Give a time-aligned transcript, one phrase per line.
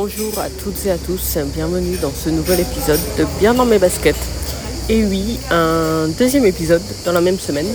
[0.00, 3.80] Bonjour à toutes et à tous, bienvenue dans ce nouvel épisode de Bien dans mes
[3.80, 4.14] baskets.
[4.88, 7.66] Et oui, un deuxième épisode dans la même semaine.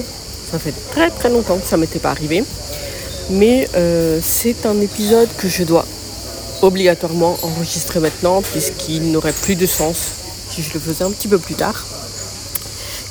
[0.50, 2.46] Ça fait très très longtemps que ça m'était pas arrivé.
[3.30, 5.86] Mais euh, c'est un épisode que je dois
[6.62, 10.14] obligatoirement enregistrer maintenant puisqu'il n'aurait plus de sens
[10.50, 11.84] si je le faisais un petit peu plus tard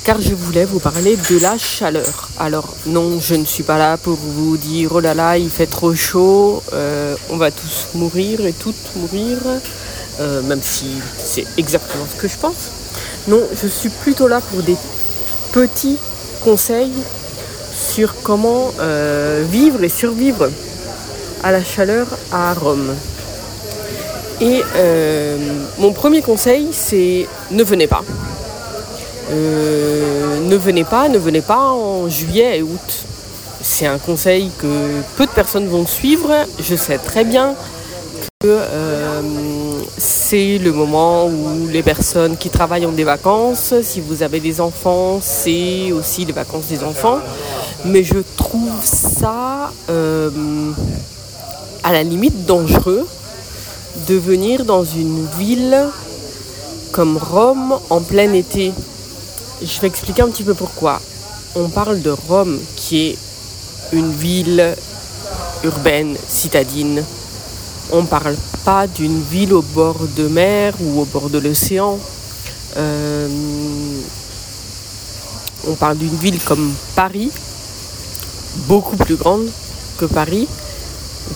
[0.03, 2.29] car je voulais vous parler de la chaleur.
[2.37, 5.65] Alors non, je ne suis pas là pour vous dire oh là là, il fait
[5.65, 9.37] trop chaud, euh, on va tous mourir et toutes mourir,
[10.19, 12.71] euh, même si c'est exactement ce que je pense.
[13.27, 14.75] Non, je suis plutôt là pour des
[15.53, 15.97] petits
[16.43, 16.91] conseils
[17.73, 20.49] sur comment euh, vivre et survivre
[21.43, 22.93] à la chaleur à Rome.
[24.41, 24.61] Et
[25.77, 28.03] mon premier conseil, c'est ne venez pas.
[29.31, 33.05] Euh, ne venez pas, ne venez pas en juillet et août.
[33.61, 36.31] C'est un conseil que peu de personnes vont suivre.
[36.59, 37.55] Je sais très bien
[38.39, 39.21] que euh,
[39.97, 43.73] c'est le moment où les personnes qui travaillent ont des vacances.
[43.83, 47.19] Si vous avez des enfants, c'est aussi les vacances des enfants.
[47.85, 50.29] Mais je trouve ça euh,
[51.83, 53.07] à la limite dangereux
[54.09, 55.87] de venir dans une ville
[56.91, 58.73] comme Rome en plein été.
[59.61, 61.01] Je vais expliquer un petit peu pourquoi.
[61.55, 63.17] On parle de Rome, qui est
[63.91, 64.75] une ville
[65.63, 67.03] urbaine, citadine.
[67.91, 71.99] On ne parle pas d'une ville au bord de mer ou au bord de l'océan.
[72.77, 73.27] Euh,
[75.67, 77.31] on parle d'une ville comme Paris,
[78.67, 79.47] beaucoup plus grande
[79.99, 80.47] que Paris,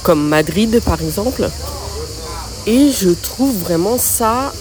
[0.04, 1.50] comme Madrid par exemple.
[2.66, 4.52] Et je trouve vraiment ça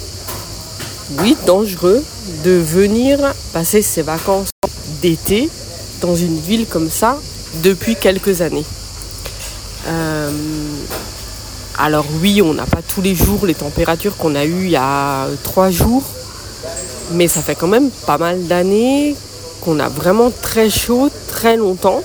[1.20, 2.02] oui, dangereux
[2.44, 3.18] de venir
[3.56, 4.50] passer ses vacances
[5.00, 5.48] d'été
[6.02, 7.18] dans une ville comme ça
[7.62, 8.66] depuis quelques années.
[9.86, 10.30] Euh,
[11.78, 14.76] alors oui, on n'a pas tous les jours les températures qu'on a eues il y
[14.76, 16.02] a trois jours,
[17.12, 19.16] mais ça fait quand même pas mal d'années
[19.62, 22.02] qu'on a vraiment très chaud très longtemps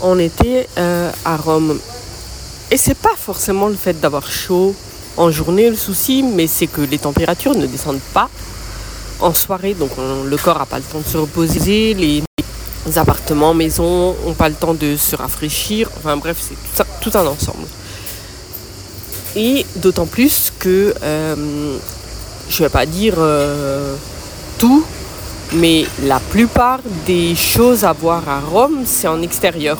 [0.00, 1.76] en été euh, à Rome.
[2.70, 4.76] Et c'est pas forcément le fait d'avoir chaud
[5.16, 8.30] en journée le souci, mais c'est que les températures ne descendent pas
[9.20, 12.22] en soirée, donc le corps n'a pas le temps de se reposer, les,
[12.96, 17.66] appartements, maisons n'ont pas le temps de se rafraîchir, enfin bref, c'est tout, un ensemble.
[19.34, 21.76] Et d'autant plus que, euh,
[22.48, 23.94] je ne vais pas dire euh,
[24.58, 24.84] tout,
[25.54, 29.78] mais la plupart des choses à voir à Rome, c'est en extérieur.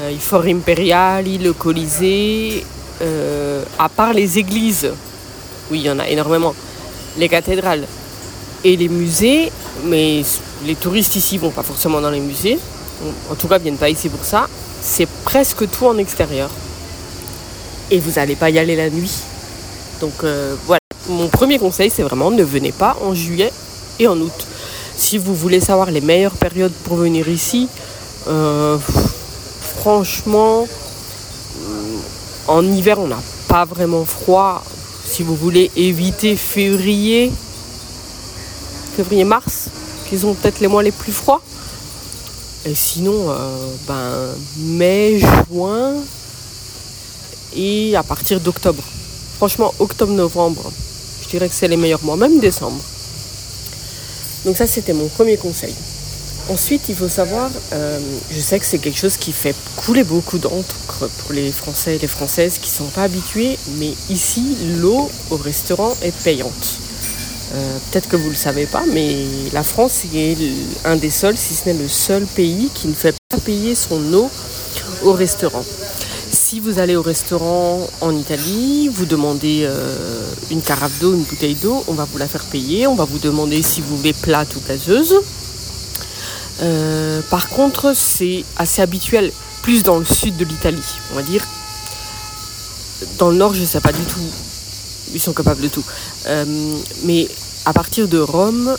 [0.00, 2.64] Euh, il Fort Imperiali, le Colisée,
[3.02, 4.90] euh, à part les églises,
[5.70, 6.54] oui, il y en a énormément,
[7.16, 7.84] les cathédrales
[8.64, 9.50] et les musées,
[9.84, 10.22] mais
[10.66, 12.58] les touristes ici vont pas forcément dans les musées,
[13.30, 14.48] en tout cas, viennent pas ici pour ça,
[14.82, 16.50] c'est presque tout en extérieur.
[17.90, 19.12] Et vous n'allez pas y aller la nuit.
[20.00, 23.52] Donc euh, voilà, mon premier conseil, c'est vraiment ne venez pas en juillet
[23.98, 24.46] et en août.
[24.96, 27.68] Si vous voulez savoir les meilleures périodes pour venir ici,
[28.26, 28.76] euh,
[29.80, 30.66] franchement,
[32.48, 34.62] en hiver, on n'a pas vraiment froid.
[35.04, 37.32] Si vous voulez éviter février,
[38.98, 39.68] février-mars,
[40.08, 41.40] qui sont peut-être les mois les plus froids.
[42.66, 43.34] Et sinon, euh,
[43.86, 45.94] ben, mai, juin
[47.54, 48.82] et à partir d'octobre.
[49.36, 50.72] Franchement, octobre-novembre,
[51.22, 52.82] je dirais que c'est les meilleurs mois, même décembre.
[54.44, 55.74] Donc ça, c'était mon premier conseil.
[56.50, 58.00] Ensuite, il faut savoir, euh,
[58.32, 61.98] je sais que c'est quelque chose qui fait couler beaucoup d'encre pour les Français et
[61.98, 66.87] les Françaises qui ne sont pas habitués, mais ici, l'eau au restaurant est payante.
[67.54, 70.36] Euh, peut-être que vous ne le savez pas, mais la France est
[70.84, 74.12] un des seuls, si ce n'est le seul pays qui ne fait pas payer son
[74.12, 74.30] eau
[75.02, 75.64] au restaurant.
[76.30, 81.54] Si vous allez au restaurant en Italie, vous demandez euh, une carafe d'eau, une bouteille
[81.54, 82.86] d'eau, on va vous la faire payer.
[82.86, 85.14] On va vous demander si vous voulez plate ou gazeuse.
[86.60, 89.32] Euh, par contre, c'est assez habituel,
[89.62, 91.46] plus dans le sud de l'Italie, on va dire.
[93.18, 94.20] Dans le nord, je ne sais pas du tout.
[95.14, 95.84] Ils sont capables de tout.
[96.26, 96.44] Euh,
[97.04, 97.28] mais
[97.64, 98.76] à partir de Rome,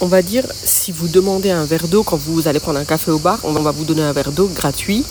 [0.00, 3.10] on va dire, si vous demandez un verre d'eau quand vous allez prendre un café
[3.10, 5.04] au bar, on va vous donner un verre d'eau gratuit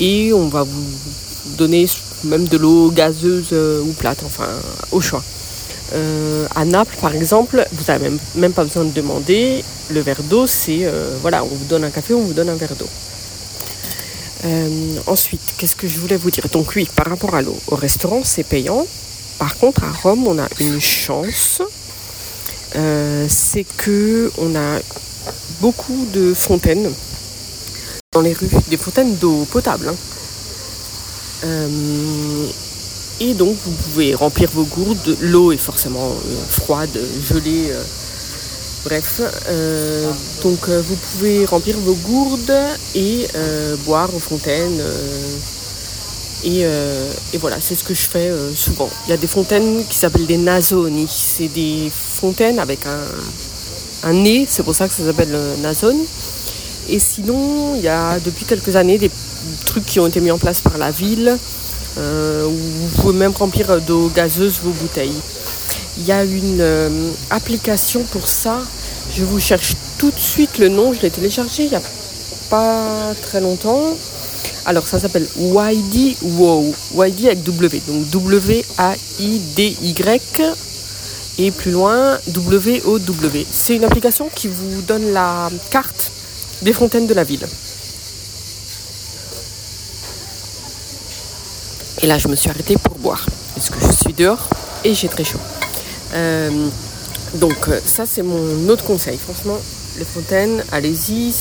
[0.00, 0.84] et on va vous
[1.56, 1.86] donner
[2.24, 4.48] même de l'eau gazeuse euh, ou plate, enfin
[4.92, 5.22] au choix.
[5.94, 9.64] Euh, à Naples, par exemple, vous n'avez même, pas besoin de demander.
[9.90, 10.86] Le verre d'eau, c'est
[11.22, 12.88] voilà, on vous donne un café, on vous donne un verre d'eau.
[15.06, 16.44] Ensuite, qu'est-ce que je voulais vous dire?
[16.52, 18.86] Donc oui, par rapport à l'eau, au restaurant, c'est payant.
[19.38, 21.62] Par contre, à Rome, on a une chance.
[23.28, 24.80] c'est que on a
[25.60, 26.92] beaucoup de fontaines
[28.12, 29.88] dans les rues, des fontaines d'eau potable.
[29.88, 29.96] Hein.
[33.20, 35.16] Et donc vous pouvez remplir vos gourdes.
[35.20, 36.14] L'eau est forcément
[36.50, 36.96] froide,
[37.28, 37.72] gelée.
[38.84, 39.20] Bref,
[40.42, 42.56] donc vous pouvez remplir vos gourdes
[42.94, 43.26] et
[43.84, 44.80] boire aux fontaines.
[46.44, 46.64] Et,
[47.38, 48.88] voilà, c'est ce que je fais souvent.
[49.06, 51.06] Il y a des fontaines qui s'appellent des nasoni.
[51.08, 56.06] C'est des fontaines avec un, un nez, c'est pour ça que ça s'appelle nasoni.
[56.88, 59.10] Et sinon, il y a depuis quelques années des
[59.66, 61.36] trucs qui ont été mis en place par la ville.
[61.98, 65.20] Euh, où vous pouvez même remplir d'eau gazeuse vos bouteilles.
[65.96, 68.60] Il y a une euh, application pour ça.
[69.12, 70.92] Je vous cherche tout de suite le nom.
[70.92, 71.82] Je l'ai téléchargé il n'y a
[72.50, 73.96] pas très longtemps.
[74.68, 76.74] Alors ça s'appelle YD Wow.
[76.94, 77.80] YD avec W.
[77.88, 78.62] Donc W-A-I-D-Y
[81.38, 83.46] et plus loin W-O-W.
[83.50, 86.12] C'est une application qui vous donne la carte
[86.60, 87.46] des fontaines de la ville.
[92.02, 93.24] Et là, je me suis arrêtée pour boire,
[93.54, 94.50] parce que je suis dehors
[94.84, 95.40] et j'ai très chaud.
[96.12, 96.68] Euh,
[97.36, 99.16] donc, euh, ça, c'est mon autre conseil.
[99.16, 99.58] Franchement,
[99.98, 101.34] les fontaines, allez-y.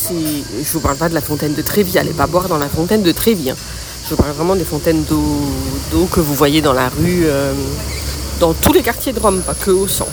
[0.63, 1.97] Je vous parle pas de la fontaine de Trévis.
[1.97, 3.51] Allez pas boire dans la fontaine de Trévis.
[3.51, 3.55] Hein.
[4.03, 7.53] Je vous parle vraiment des fontaines d'eau que vous voyez dans la rue, euh,
[8.39, 10.11] dans tous les quartiers de Rome, pas que au centre.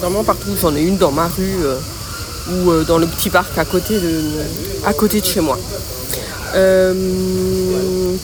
[0.00, 0.50] Vraiment partout.
[0.60, 1.56] J'en ai une dans ma rue
[2.50, 5.58] ou euh, dans le petit parc à côté de, chez moi.
[6.54, 6.94] Euh,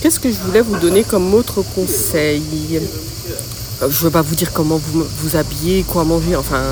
[0.00, 2.42] qu'est-ce que je voulais vous donner comme autre conseil?
[2.74, 2.80] euh,
[3.80, 6.62] je ne vais pas vous dire comment vous vous habiller, quoi manger, enfin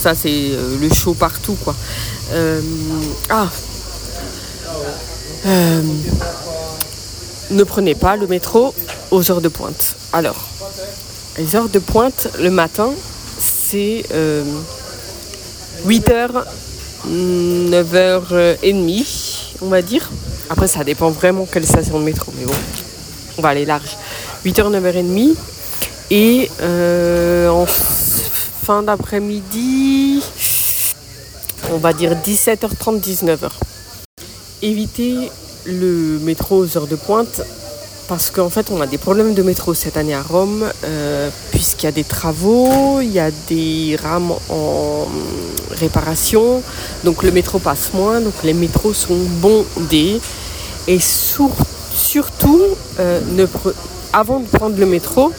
[0.00, 1.74] ça c'est le chaud partout quoi.
[3.30, 3.48] ah
[7.50, 8.74] Ne prenez pas le métro
[9.10, 9.96] aux heures de pointe.
[10.12, 10.48] Alors,
[11.38, 12.90] les heures de pointe le matin,
[13.38, 14.04] c'est
[15.84, 16.46] 8 heures
[17.08, 19.06] 9h30,
[19.60, 20.10] on va dire.
[20.48, 22.54] Après, ça dépend vraiment quelle station de métro, mais bon,
[23.38, 23.96] on va aller large.
[24.44, 25.34] 8h, 9h30.
[26.10, 30.22] Et euh, en fin d'après-midi,
[31.72, 33.50] on va dire 17h30, 19h.
[34.62, 35.30] Évitez
[35.64, 37.40] le métro aux heures de pointe
[38.08, 41.86] parce qu'en fait on a des problèmes de métro cette année à Rome, euh, puisqu'il
[41.86, 45.06] y a des travaux, il y a des rames en
[45.70, 46.62] réparation,
[47.04, 50.20] donc le métro passe moins, donc les métros sont bondés.
[50.86, 52.60] Et surtout,
[53.00, 53.20] euh,
[54.12, 55.32] avant de prendre le métro,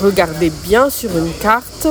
[0.00, 1.86] regardez bien sur une carte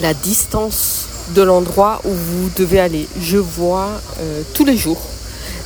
[0.00, 3.08] la distance de l'endroit où vous devez aller.
[3.20, 3.88] Je vois
[4.20, 5.00] euh, tous les jours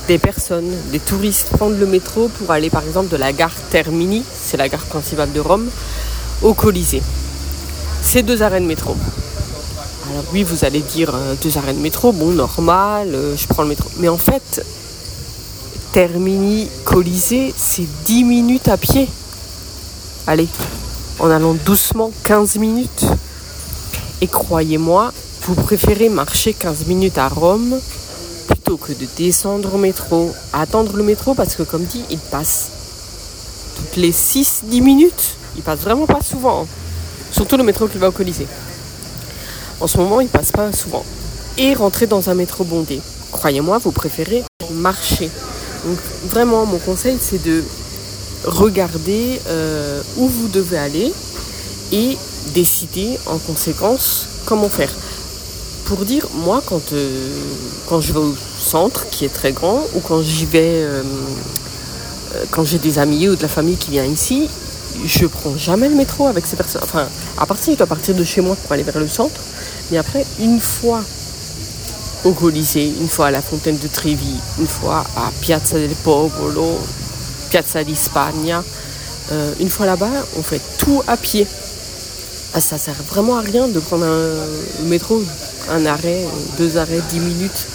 [0.07, 4.23] des personnes, des touristes prendre le métro pour aller par exemple de la gare Termini,
[4.31, 5.69] c'est la gare principale de Rome,
[6.43, 7.01] au Colisée.
[8.03, 8.95] C'est deux arrêts de métro.
[10.11, 13.63] Alors oui, vous allez dire euh, deux arrêts de métro, bon, normal, euh, je prends
[13.63, 13.89] le métro.
[13.97, 14.63] Mais en fait,
[15.91, 19.07] Termini, Colisée, c'est 10 minutes à pied.
[20.27, 20.47] Allez,
[21.19, 23.05] en allant doucement, 15 minutes.
[24.21, 25.11] Et croyez-moi,
[25.43, 27.79] vous préférez marcher 15 minutes à Rome
[28.77, 32.71] que de descendre au métro, attendre le métro parce que comme dit, il passe
[33.75, 35.35] toutes les 6-10 minutes.
[35.55, 36.67] Il passe vraiment pas souvent.
[37.31, 38.47] Surtout le métro qui va au Colisée.
[39.79, 41.05] En ce moment, il passe pas souvent.
[41.57, 42.99] Et rentrer dans un métro bondé.
[43.31, 45.29] Croyez-moi, vous préférez marcher.
[45.85, 47.63] Donc vraiment, mon conseil, c'est de
[48.45, 51.13] regarder euh, où vous devez aller
[51.91, 52.17] et
[52.53, 54.91] décider en conséquence comment faire.
[55.85, 57.29] Pour dire, moi, quand, euh,
[57.87, 61.03] quand je vais au centre, qui est très grand, ou quand j'y vais, euh,
[62.51, 64.49] quand j'ai des amis ou de la famille qui vient ici,
[65.05, 66.81] je prends jamais le métro avec ces personnes.
[66.83, 69.39] Enfin, à partir, il doit partir de chez moi pour aller vers le centre.
[69.91, 71.01] Mais après, une fois
[72.23, 76.79] au Colisée, une fois à la Fontaine de Trevi, une fois à Piazza del Popolo,
[77.55, 78.61] Piazza di Spagna,
[79.59, 81.47] une fois là-bas, on fait tout à pied.
[82.53, 85.23] Ah, ça sert vraiment à rien de prendre un métro
[85.69, 86.25] un arrêt,
[86.57, 87.65] deux arrêts, dix minutes,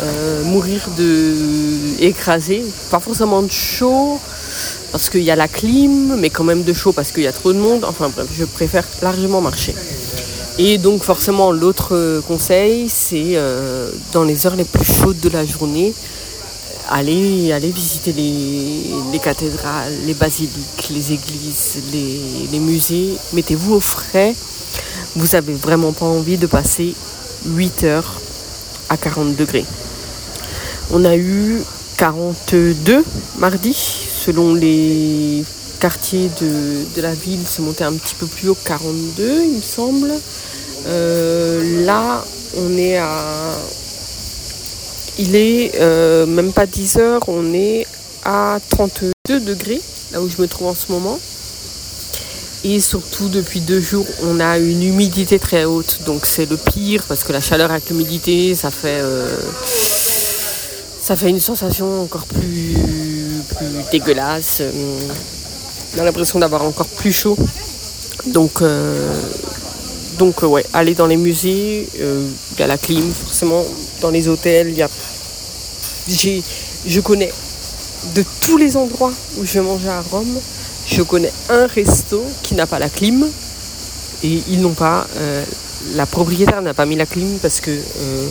[0.00, 1.34] euh, mourir de
[2.00, 4.18] écrasé, pas forcément de chaud
[4.92, 7.32] parce qu'il y a la clim, mais quand même de chaud parce qu'il y a
[7.32, 7.84] trop de monde.
[7.84, 9.74] Enfin bref, je préfère largement marcher.
[10.58, 15.44] Et donc forcément l'autre conseil, c'est euh, dans les heures les plus chaudes de la
[15.44, 15.92] journée,
[16.92, 22.20] aller, aller visiter les, cathédrales, les basiliques, les églises, les,
[22.50, 23.14] les musées.
[23.32, 24.34] Mettez-vous au frais.
[25.16, 26.94] Vous n'avez vraiment pas envie de passer
[27.46, 28.20] 8 heures
[28.88, 29.64] à 40 degrés.
[30.90, 31.62] On a eu
[31.96, 33.04] 42
[33.38, 35.44] mardi, selon les
[35.80, 40.12] quartiers de, la ville, c'est monté un petit peu plus haut, 42 il me semble.
[40.86, 42.24] Euh, là,
[42.56, 43.56] on est à...
[45.18, 47.86] Il est euh, même pas 10 heures, on est
[48.24, 49.80] à 32 degrés,
[50.12, 51.18] là où je me trouve en ce moment.
[52.64, 56.00] Et surtout, depuis deux jours, on a une humidité très haute.
[56.06, 59.36] Donc c'est le pire parce que la chaleur avec l'humidité, ça fait, euh,
[61.00, 62.76] ça fait une sensation encore plus,
[63.56, 64.62] plus dégueulasse.
[65.94, 67.36] On a l'impression d'avoir encore plus chaud.
[68.26, 69.12] Donc, euh,
[70.18, 73.64] donc ouais, aller dans les musées, il y a la clim forcément.
[74.02, 74.90] Dans les hôtels, il y a...
[76.86, 77.32] Je connais
[78.14, 80.38] de tous les endroits où je manger à Rome,
[80.86, 83.28] je connais un resto qui n'a pas la clim
[84.24, 85.06] et ils n'ont pas.
[85.16, 85.44] Euh,
[85.94, 88.28] la propriétaire n'a pas mis la clim parce que euh,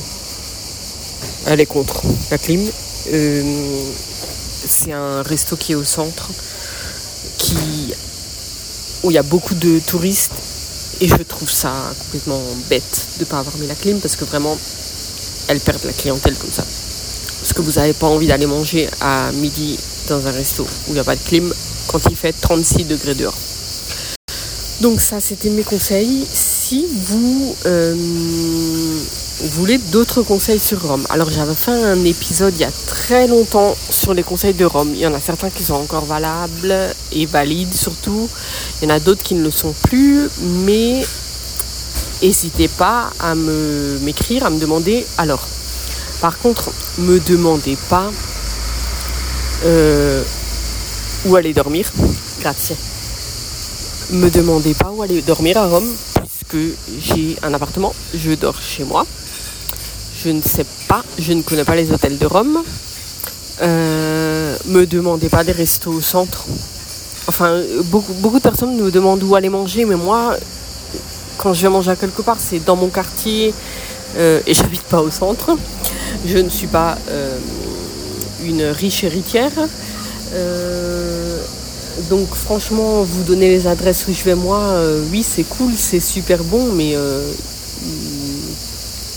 [1.47, 2.61] elle est contre la clim.
[3.13, 3.43] Euh,
[4.67, 6.29] c'est un resto qui est au centre,
[7.37, 7.93] qui
[9.03, 10.31] où il y a beaucoup de touristes
[10.99, 11.73] et je trouve ça
[12.03, 14.55] complètement bête de ne pas avoir mis la clim parce que vraiment
[15.51, 16.63] elle perd la clientèle comme ça.
[17.39, 19.77] Parce que vous n'avez pas envie d'aller manger à midi
[20.07, 21.53] dans un resto où il n'y a pas de clim
[21.87, 23.37] quand il fait 36 degrés dehors.
[24.81, 26.25] Donc ça, c'était mes conseils.
[26.31, 27.95] Si vous euh,
[29.51, 33.75] voulez d'autres conseils sur Rome, alors j'avais fait un épisode il y a très longtemps
[33.89, 34.91] sur les conseils de Rome.
[34.93, 36.75] Il y en a certains qui sont encore valables
[37.11, 38.29] et valides surtout.
[38.81, 40.29] Il y en a d'autres qui ne le sont plus,
[40.65, 41.03] mais
[42.21, 45.45] n'hésitez pas à me m'écrire, à me demander alors
[46.21, 48.11] par contre, me demandez pas
[49.65, 50.23] euh,
[51.25, 51.91] où aller dormir.
[52.41, 52.75] Grazie.
[54.11, 58.83] Me demandez pas où aller dormir à Rome, puisque j'ai un appartement, je dors chez
[58.83, 59.07] moi.
[60.23, 62.61] Je ne sais pas, je ne connais pas les hôtels de Rome.
[63.63, 66.45] Euh, me demandez pas des restos au centre.
[67.27, 70.35] Enfin, beaucoup, beaucoup de personnes me demandent où aller manger, mais moi,
[71.41, 73.53] quand je vais manger à quelque part, c'est dans mon quartier
[74.17, 75.57] euh, et j'habite pas au centre.
[76.25, 77.37] Je ne suis pas euh,
[78.43, 79.51] une riche héritière.
[80.33, 81.37] Euh,
[82.09, 84.75] donc franchement, vous donner les adresses où je vais moi,
[85.11, 86.95] oui c'est cool, c'est super bon, mais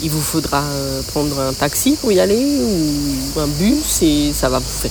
[0.02, 0.64] il vous faudra
[1.12, 4.90] prendre un taxi pour y aller ou un bus et ça va vous faire,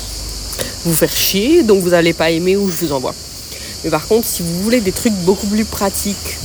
[0.86, 3.14] vous faire chier, donc vous n'allez pas aimer où je vous envoie.
[3.84, 6.38] Mais par contre, si vous voulez des trucs beaucoup plus pratiques,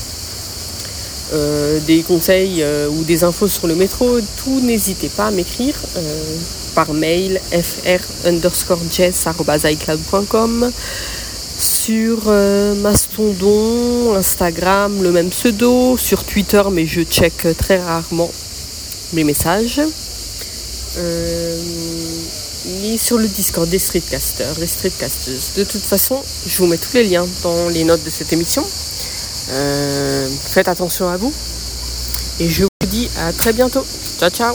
[1.33, 5.75] euh, des conseils euh, ou des infos sur le métro, tout, n'hésitez pas à m'écrire
[5.97, 6.37] euh,
[6.75, 8.81] par mail fr underscore
[11.59, 12.33] sur
[12.77, 18.31] Mastodon, Instagram, le même pseudo, sur Twitter, mais je check très rarement
[19.13, 19.81] mes messages.
[22.85, 25.57] et sur le Discord des streetcasters, les streetcasters.
[25.57, 28.65] De toute façon, je vous mets tous les liens dans les notes de cette émission.
[29.51, 31.33] Euh, faites attention à vous.
[32.41, 33.85] Et je vous dis à très bientôt.
[34.19, 34.55] Ciao, ciao